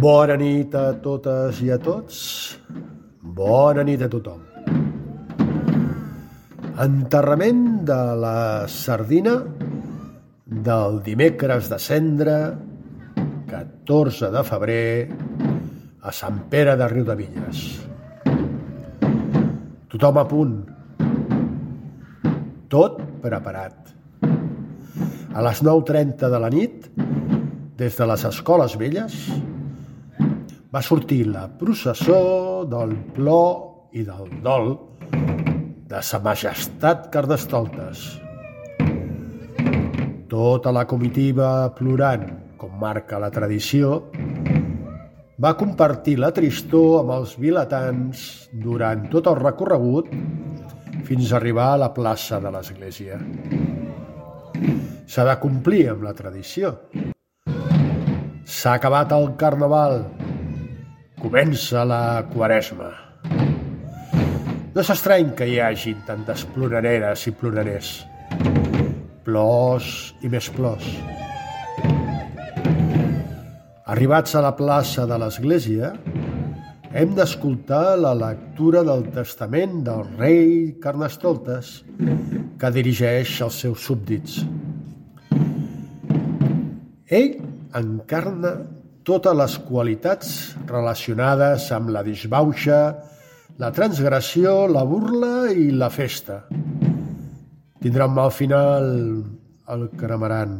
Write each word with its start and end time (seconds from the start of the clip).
Bona 0.00 0.32
nit 0.40 0.72
a 0.78 0.94
totes 1.02 1.58
i 1.60 1.66
a 1.74 1.76
tots. 1.76 2.20
Bona 3.20 3.82
nit 3.84 4.00
a 4.00 4.06
tothom. 4.08 4.38
Enterrament 6.80 7.60
de 7.84 7.98
la 8.22 8.64
sardina 8.72 9.34
del 10.68 10.96
dimecres 11.04 11.68
de 11.68 11.80
cendre, 11.84 12.36
14 13.50 14.30
de 14.32 14.44
febrer, 14.48 14.88
a 16.00 16.14
Sant 16.16 16.40
Pere 16.48 16.78
de 16.80 16.88
Riudevilles. 16.94 17.60
Tothom 19.92 20.22
a 20.22 20.26
punt. 20.32 20.56
Tot 22.72 23.04
preparat. 23.20 23.92
A 25.34 25.44
les 25.44 25.60
9.30 25.60 26.32
de 26.32 26.40
la 26.40 26.54
nit, 26.56 26.90
des 27.76 27.96
de 28.00 28.12
les 28.14 28.28
escoles 28.32 28.80
velles, 28.80 29.20
va 30.70 30.82
sortir 30.82 31.24
la 31.26 31.48
processó 31.58 32.64
del 32.70 32.94
plor 33.14 33.90
i 33.90 34.04
del 34.06 34.28
dol 34.44 34.68
de 35.90 36.02
sa 36.06 36.20
majestat 36.22 37.08
Carnestoltes. 37.10 38.04
Tota 40.30 40.70
la 40.70 40.84
comitiva 40.86 41.72
plorant, 41.74 42.22
com 42.56 42.76
marca 42.78 43.18
la 43.18 43.32
tradició, 43.34 43.98
va 45.42 45.56
compartir 45.58 46.20
la 46.22 46.30
tristor 46.36 47.00
amb 47.00 47.16
els 47.16 47.34
vilatans 47.40 48.22
durant 48.62 49.08
tot 49.10 49.26
el 49.26 49.40
recorregut 49.42 50.14
fins 51.08 51.32
a 51.32 51.40
arribar 51.40 51.72
a 51.72 51.82
la 51.82 51.90
plaça 51.96 52.38
de 52.38 52.54
l'església. 52.54 53.18
S'ha 55.10 55.26
de 55.26 55.38
complir 55.42 55.88
amb 55.90 56.06
la 56.06 56.14
tradició. 56.14 56.76
S'ha 58.46 58.78
acabat 58.78 59.18
el 59.18 59.32
carnaval. 59.40 60.04
Comença 61.20 61.82
la 61.84 62.24
quaresma. 62.32 62.86
No 64.72 64.84
s'estrany 64.86 65.34
que 65.36 65.44
hi 65.50 65.58
hagin 65.60 65.98
tantes 66.06 66.46
ploraneres 66.54 67.26
i 67.28 67.32
plorarers. 67.36 67.90
Plors 69.26 69.90
i 70.24 70.30
més 70.32 70.48
plors. 70.56 70.86
Arribats 73.92 74.32
a 74.38 74.44
la 74.46 74.54
plaça 74.56 75.04
de 75.10 75.20
l'església, 75.20 75.92
hem 76.96 77.12
d'escoltar 77.18 77.98
la 78.00 78.16
lectura 78.16 78.80
del 78.88 79.04
testament 79.12 79.82
del 79.84 80.08
rei 80.16 80.50
Carnestoltes 80.80 81.76
que 82.56 82.74
dirigeix 82.80 83.36
als 83.44 83.60
seus 83.66 83.84
súbdits. 83.84 84.40
Ell 87.12 87.34
encarna 87.76 88.56
totes 89.06 89.36
les 89.36 89.56
qualitats 89.64 90.32
relacionades 90.68 91.70
amb 91.72 91.90
la 91.94 92.02
disbauxa, 92.06 92.80
la 93.60 93.70
transgressió, 93.76 94.66
la 94.68 94.84
burla 94.88 95.50
i 95.52 95.70
la 95.72 95.90
festa. 95.92 96.42
Tindrà 97.80 98.06
un 98.10 98.16
mal 98.16 98.32
final 98.32 98.90
el 99.70 99.86
cremaran. 99.96 100.56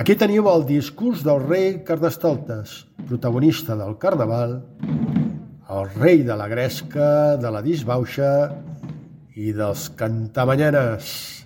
Aquí 0.00 0.16
teniu 0.18 0.48
el 0.50 0.64
discurs 0.66 1.22
del 1.22 1.44
rei 1.44 1.84
Carnestoltes, 1.86 2.80
protagonista 3.06 3.76
del 3.78 3.98
carnaval, 4.02 4.58
el 5.70 5.90
rei 6.00 6.24
de 6.26 6.36
la 6.36 6.48
gresca, 6.48 7.36
de 7.36 7.50
la 7.50 7.62
disbauxa 7.62 8.32
i 9.36 9.52
dels 9.54 9.88
cantamanyanes. 9.98 11.43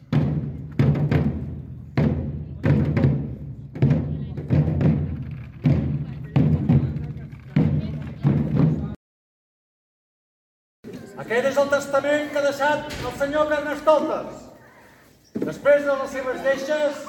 Aquest 11.19 11.49
és 11.49 11.57
el 11.59 11.71
testament 11.73 12.29
que 12.31 12.39
ha 12.39 12.45
deixat 12.45 12.93
el 12.95 13.15
senyor 13.19 13.49
Carnestoltes. 13.51 14.45
Després 15.43 15.83
de 15.87 15.95
les 16.01 16.13
seves 16.15 16.39
deixes, 16.45 17.01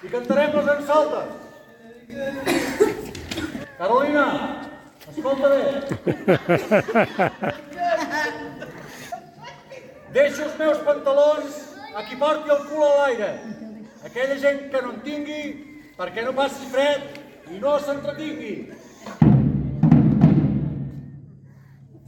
hi 0.00 0.08
cantarem 0.14 0.54
les 0.56 0.70
ensoltes. 0.78 1.28
Carolina, 3.76 4.24
escolta 5.12 5.46
bé. 5.52 5.64
Deixo 10.16 10.42
els 10.48 10.56
meus 10.58 10.80
pantalons 10.88 11.60
a 11.92 12.02
qui 12.08 12.16
porti 12.22 12.48
el 12.56 12.62
cul 12.70 12.84
a 12.86 12.92
l'aire. 12.96 13.30
Aquella 14.08 14.36
gent 14.40 14.60
que 14.72 14.80
no 14.86 14.90
en 14.94 15.00
tingui, 15.04 15.44
perquè 16.00 16.24
no 16.24 16.32
passi 16.32 16.64
fred 16.72 17.00
i 17.52 17.60
no 17.60 17.76
s'entretingui. 17.76 18.56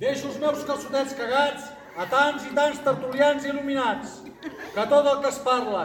Deixo 0.03 0.33
els 0.33 0.39
meus 0.43 0.65
calçotets 0.67 1.13
cagats 1.15 1.69
a 1.95 2.05
tants 2.11 2.43
i 2.49 2.49
tants 2.57 2.81
tertulians 2.83 3.45
il·luminats, 3.47 4.15
que 4.75 4.85
tot 4.91 5.07
el 5.07 5.21
que 5.23 5.29
es 5.31 5.37
parla 5.45 5.83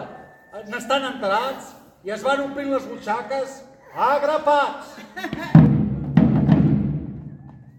n'estan 0.72 1.04
enterats 1.06 1.68
i 2.08 2.10
es 2.16 2.24
van 2.26 2.42
omplint 2.48 2.72
les 2.72 2.88
butxaques 2.90 3.60
agrapats. 3.94 4.96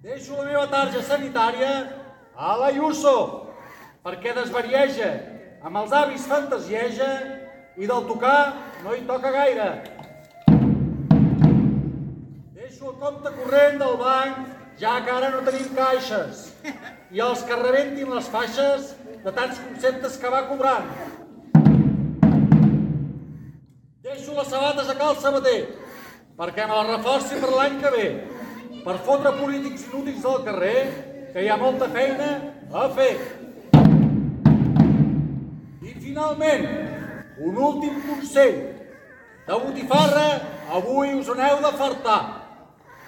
Deixo 0.06 0.38
la 0.38 0.44
meva 0.46 0.62
tarja 0.70 1.02
sanitària 1.08 1.72
a 2.38 2.54
la 2.60 2.68
Iuso, 2.76 3.16
perquè 4.06 4.36
desvarieja, 4.36 5.10
amb 5.66 5.80
els 5.82 5.96
avis 6.04 6.28
fantasieja 6.30 7.10
i 7.74 7.90
del 7.90 8.06
tocar 8.12 8.52
no 8.84 8.94
hi 8.94 9.02
toca 9.10 9.34
gaire. 9.34 9.66
Deixo 12.54 12.92
el 12.92 12.96
compte 13.02 13.34
corrent 13.40 13.82
del 13.82 13.98
banc, 14.04 14.57
ja 14.78 15.00
que 15.04 15.10
ara 15.10 15.30
no 15.34 15.42
tenim 15.42 15.72
caixes, 15.74 16.44
i 17.10 17.20
els 17.22 17.42
que 17.42 17.56
rebentin 17.58 18.10
les 18.14 18.28
faixes 18.30 18.92
de 19.24 19.32
tants 19.34 19.58
conceptes 19.58 20.18
que 20.22 20.30
va 20.30 20.44
cobrant. 20.46 20.86
Deixo 24.06 24.36
les 24.36 24.50
sabates 24.52 24.88
a 24.88 24.96
cal 25.00 25.18
sabater, 25.18 25.58
perquè 26.38 26.66
me 26.68 26.76
les 26.78 26.90
reforci 26.92 27.40
per 27.42 27.50
l'any 27.56 27.80
que 27.82 27.90
ve, 27.96 28.08
per 28.84 28.94
fotre 29.06 29.34
polítics 29.40 29.88
inútils 29.88 30.22
del 30.22 30.44
carrer, 30.46 30.82
que 31.32 31.42
hi 31.42 31.50
ha 31.50 31.58
molta 31.60 31.88
feina 31.90 32.28
a 32.72 32.86
fer. 32.94 33.14
I 35.82 35.94
finalment, 35.98 36.68
un 37.42 37.58
últim 37.70 37.98
consell. 38.06 38.60
De 39.48 39.58
botifarra, 39.64 40.28
avui 40.78 41.16
us 41.18 41.28
en 41.34 41.42
heu 41.42 41.58
de 41.64 41.74
fartar, 41.80 42.20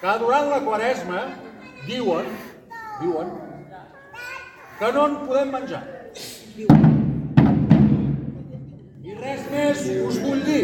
que 0.01 0.17
durant 0.19 0.49
la 0.49 0.59
quaresma 0.65 1.23
diuen, 1.87 2.25
diuen, 3.01 3.31
que 4.79 4.91
no 4.93 5.05
en 5.07 5.15
podem 5.25 5.51
menjar. 5.53 5.81
I 9.01 9.17
res 9.17 9.45
més 9.53 9.83
us 10.05 10.19
vull 10.21 10.41
dir. 10.45 10.63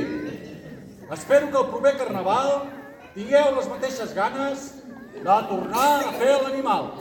Espero 1.13 1.50
que 1.51 1.59
el 1.61 1.69
proper 1.72 1.94
carnaval 2.01 2.50
tingueu 3.16 3.53
les 3.55 3.69
mateixes 3.72 4.13
ganes 4.17 4.72
de 5.17 5.38
tornar 5.50 5.89
a 6.05 6.16
fer 6.19 6.33
l'animal. 6.44 6.91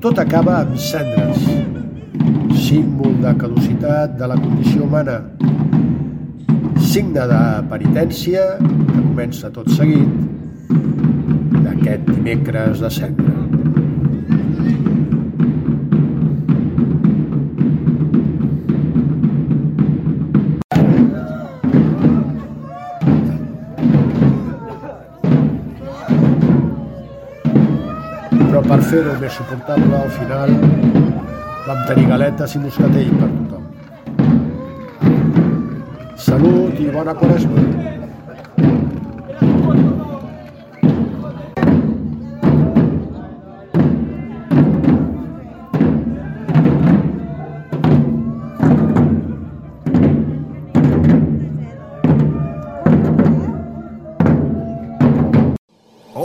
Tot 0.00 0.18
acaba 0.20 0.58
amb 0.60 0.76
cendres, 0.76 1.40
símbol 2.66 3.16
de 3.22 3.32
caducitat 3.40 4.18
de 4.20 4.28
la 4.28 4.36
condició 4.36 4.84
humana, 4.84 5.16
signe 6.92 7.24
de 7.32 7.40
penitència 7.72 8.44
que 8.60 9.00
comença 9.00 9.50
tot 9.56 9.72
seguit 9.72 10.70
d'aquest 11.64 12.08
dimecres 12.12 12.84
de 12.84 12.92
cendra. 13.00 13.45
Fer-ho 28.90 29.14
més 29.20 29.34
suportable, 29.34 29.96
al 29.98 30.10
final 30.14 30.52
vam 31.66 31.80
tenir 31.88 32.06
galetes 32.10 32.54
i 32.54 32.60
moscatell 32.62 33.10
per 33.20 33.30
tothom. 33.34 33.64
Salut 36.26 36.78
i 36.80 36.86
bona 36.94 37.14
quaresma. 37.18 37.64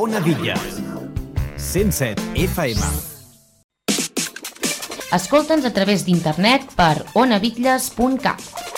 Ona 0.02 0.20
Villas. 0.28 0.81
107 1.72 2.20
FM. 2.36 2.84
Escolta'ns 5.16 5.64
a 5.64 5.72
través 5.72 6.04
d'internet 6.04 6.68
per 6.76 7.06
onavitlles.cat. 7.16 8.71